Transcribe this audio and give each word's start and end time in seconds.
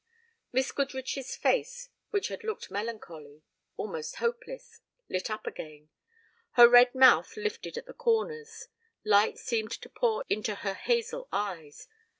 Miss 0.51 0.71
Goodrich's 0.71 1.35
face, 1.35 1.89
which 2.09 2.29
had 2.29 2.43
looked 2.43 2.71
melancholy, 2.71 3.43
almost 3.77 4.15
hopeless, 4.15 4.81
lit 5.11 5.29
up 5.29 5.45
again. 5.45 5.89
Her 6.53 6.67
red 6.67 6.95
mouth 6.95 7.37
lifted 7.37 7.77
at 7.77 7.85
the 7.85 7.93
corners, 7.93 8.67
light 9.05 9.37
seemed 9.37 9.69
to 9.73 9.89
pour 9.89 10.25
into 10.27 10.55
her 10.55 10.73
hazel 10.73 11.27
eyes. 11.31 11.87